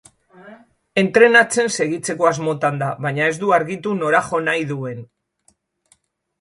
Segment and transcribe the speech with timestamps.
[1.01, 5.07] Entrenatzen segitzeko asmotan da, baina ez du argitu nora jo nahi duen.